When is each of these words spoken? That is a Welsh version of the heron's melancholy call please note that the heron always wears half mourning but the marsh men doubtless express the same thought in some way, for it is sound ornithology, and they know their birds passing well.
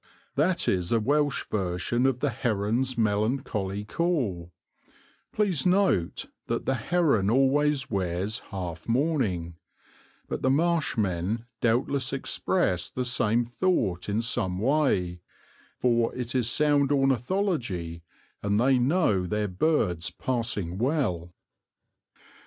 That 0.33 0.67
is 0.67 0.91
a 0.91 0.99
Welsh 0.99 1.45
version 1.51 2.07
of 2.07 2.21
the 2.21 2.31
heron's 2.31 2.97
melancholy 2.97 3.83
call 3.85 4.51
please 5.31 5.63
note 5.63 6.25
that 6.47 6.65
the 6.65 6.73
heron 6.73 7.29
always 7.29 7.91
wears 7.91 8.39
half 8.49 8.89
mourning 8.89 9.57
but 10.27 10.41
the 10.41 10.49
marsh 10.49 10.97
men 10.97 11.45
doubtless 11.61 12.13
express 12.13 12.89
the 12.89 13.05
same 13.05 13.45
thought 13.45 14.09
in 14.09 14.23
some 14.23 14.57
way, 14.57 15.21
for 15.77 16.15
it 16.15 16.33
is 16.33 16.49
sound 16.49 16.91
ornithology, 16.91 18.01
and 18.41 18.59
they 18.59 18.79
know 18.79 19.27
their 19.27 19.47
birds 19.47 20.09
passing 20.09 20.79
well. 20.79 21.31